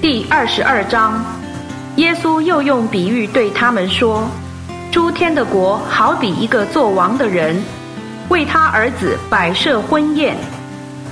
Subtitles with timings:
[0.00, 1.24] 第二十二章，
[1.96, 4.28] 耶稣又用比喻对他们说
[4.92, 7.60] ：“诸天的国好比一个做王的人，
[8.28, 10.36] 为他儿子摆设婚宴。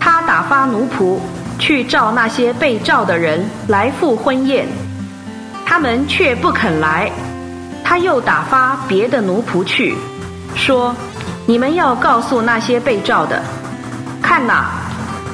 [0.00, 1.20] 他打发奴仆
[1.60, 4.66] 去召那些被召的人来赴婚宴，
[5.64, 7.08] 他们却不肯来。
[7.84, 9.94] 他又打发别的奴仆去，
[10.56, 10.92] 说：
[11.46, 13.40] 你们要告诉那些被召的，
[14.20, 14.72] 看哪，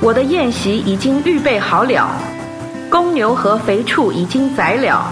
[0.03, 2.11] 我的宴席已经预备好了。”
[2.91, 5.05] 公牛和肥畜已经宰了，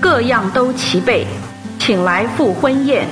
[0.00, 1.24] 各样都齐备，
[1.78, 3.06] 请来赴婚宴。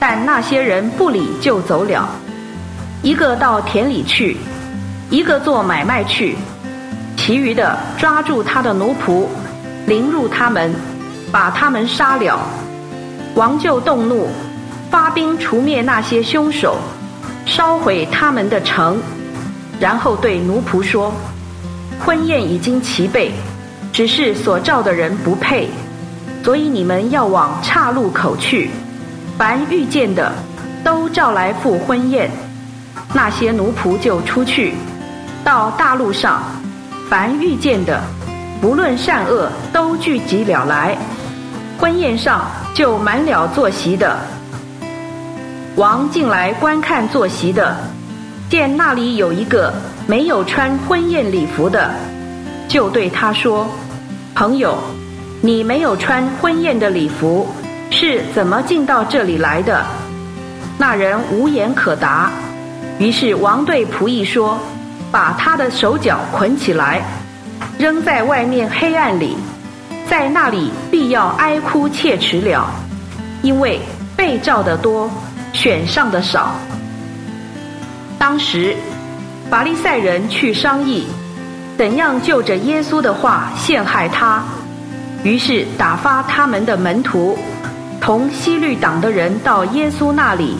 [0.00, 2.08] 但那些人不理就走了，
[3.02, 4.36] 一个到田里去，
[5.10, 6.36] 一个做买卖去，
[7.16, 9.26] 其余的抓住他的奴仆，
[9.86, 10.74] 凌辱他们，
[11.30, 12.40] 把他们杀了。
[13.36, 14.28] 王就动怒，
[14.90, 16.76] 发兵除灭那些凶手，
[17.46, 18.98] 烧毁他们的城，
[19.78, 21.12] 然后对奴仆说。
[22.04, 23.32] 婚宴已经齐备，
[23.90, 25.70] 只是所召的人不配，
[26.42, 28.70] 所以你们要往岔路口去。
[29.38, 30.30] 凡遇见的，
[30.84, 32.30] 都召来赴婚宴。
[33.14, 34.74] 那些奴仆就出去，
[35.42, 36.42] 到大路上，
[37.08, 37.98] 凡遇见的，
[38.60, 40.98] 不论善恶，都聚集了来。
[41.78, 44.18] 婚宴上就满了坐席的。
[45.76, 47.74] 王进来观看坐席的，
[48.50, 49.72] 见那里有一个。
[50.06, 51.90] 没有穿婚宴礼服的，
[52.68, 53.66] 就对他说
[54.36, 54.76] ：“朋友，
[55.40, 57.48] 你没有穿婚宴的礼服，
[57.90, 59.82] 是怎么进到这里来的？”
[60.76, 62.30] 那人无言可答。
[62.98, 64.58] 于是王对仆役说
[65.10, 67.02] ：“把他的手脚捆起来，
[67.78, 69.38] 扔在外面黑暗里，
[70.06, 72.68] 在那里必要哀哭切齿了，
[73.40, 73.80] 因为
[74.14, 75.10] 被召的多，
[75.54, 76.56] 选上的少。”
[78.20, 78.76] 当时。
[79.54, 81.06] 法利赛人去商议，
[81.78, 84.42] 怎样就着耶稣的话陷害他。
[85.22, 87.38] 于是打发他们的门徒，
[88.00, 90.56] 同西律党的人到耶稣那里，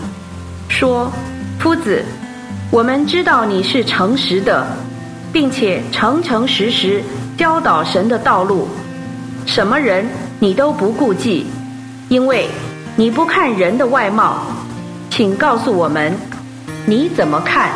[0.69, 1.11] 说
[1.59, 2.05] ：“夫子，
[2.71, 4.65] 我们知道你是诚实的，
[5.33, 7.03] 并且诚诚实实
[7.37, 8.69] 教导神的道路，
[9.45, 10.07] 什么人
[10.39, 11.49] 你都不顾忌，
[12.09, 12.49] 因为
[12.95, 14.47] 你不看人的外貌。
[15.11, 16.17] 请告诉我们，
[16.87, 17.73] 你怎么看？”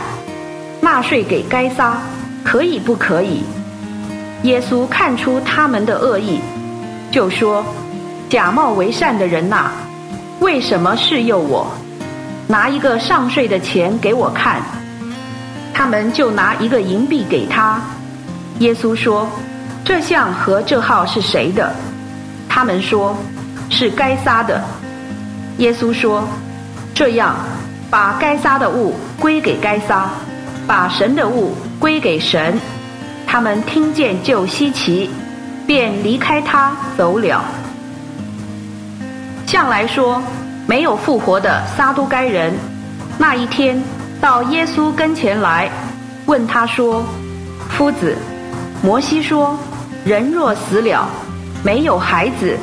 [0.80, 1.98] 纳税给该撒，
[2.44, 3.42] 可以不可以？
[4.44, 6.40] 耶稣看出他们的恶意，
[7.10, 7.64] 就说
[8.30, 9.70] ：“假冒为善的人呐，
[10.40, 11.66] 为什么试诱我？
[12.46, 14.62] 拿一个上税的钱给我看。”
[15.74, 17.80] 他们就拿一个银币给他。
[18.60, 19.28] 耶稣说
[19.84, 21.74] ：“这项和这号是谁的？”
[22.48, 23.16] 他们说
[23.70, 24.62] ：“是该撒的。”
[25.58, 26.22] 耶稣说
[26.94, 27.34] ：“这样，
[27.90, 30.08] 把该撒的物归给该撒。”
[30.68, 32.60] 把神的物归给神，
[33.26, 35.08] 他们听见就稀奇，
[35.66, 37.42] 便离开他走了。
[39.46, 40.22] 向来说
[40.66, 42.52] 没有复活的撒都该人，
[43.16, 43.82] 那一天
[44.20, 45.70] 到耶稣跟前来，
[46.26, 47.02] 问他说
[47.72, 48.14] ：“夫子，
[48.82, 49.58] 摩西说，
[50.04, 51.08] 人若死了，
[51.64, 52.58] 没有孩子，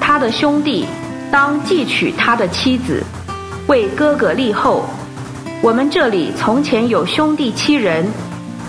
[0.00, 0.86] 他的兄弟
[1.32, 3.02] 当继娶他的妻子，
[3.66, 4.84] 为哥哥立后。”
[5.62, 8.06] 我们这里从前有兄弟七人，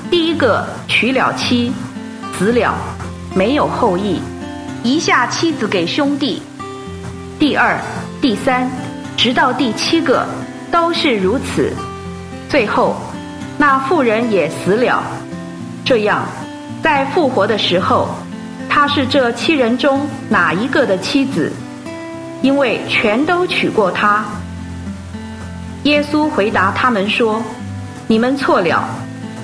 [0.09, 1.71] 第一个娶了妻，
[2.37, 2.75] 死了，
[3.33, 4.19] 没有后裔，
[4.83, 6.41] 遗下妻子给兄弟。
[7.39, 7.79] 第二、
[8.19, 8.69] 第三，
[9.15, 10.25] 直到第七个，
[10.69, 11.71] 都是如此。
[12.49, 12.97] 最后，
[13.57, 15.01] 那妇人也死了。
[15.85, 16.25] 这样，
[16.83, 18.09] 在复活的时候，
[18.67, 21.53] 他是这七人中哪一个的妻子？
[22.41, 24.25] 因为全都娶过她。
[25.83, 27.41] 耶稣回答他们说
[28.05, 28.87] ：“你们错了，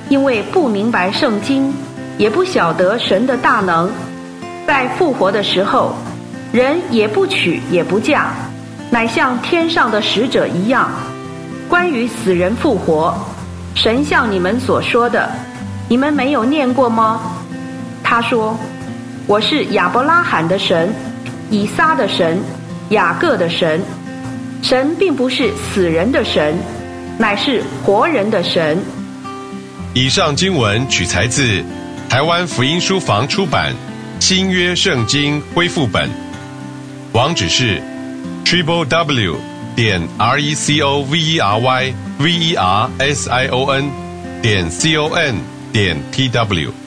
[0.07, 1.73] 因为不明白圣经，
[2.19, 3.89] 也不晓得神的大能。
[4.67, 5.95] 在复活的时候，
[6.51, 8.27] 人也不娶也不嫁，
[8.91, 10.91] 乃像天上的使者一样。
[11.67, 13.17] 关于死人复活，
[13.73, 15.27] 神像你们所说的，
[15.89, 17.19] 你们没有念过吗？”
[18.03, 18.55] 他说
[19.25, 20.93] ：“我是亚伯拉罕的神，
[21.49, 22.39] 以撒的神，
[22.89, 23.81] 雅各的神。”
[24.61, 26.57] 神并不是死人的神，
[27.17, 28.77] 乃是活人的神。
[29.93, 31.63] 以上经文取材自
[32.09, 33.73] 台湾福音书房出版
[34.23, 36.09] 《新约圣经恢复本》，
[37.13, 37.81] 网址是
[38.45, 39.35] triple w
[39.75, 43.71] 点 r e c o v e r y v e r s i o
[43.71, 43.89] n
[44.41, 45.35] 点 c o n
[45.71, 46.86] 点 t w。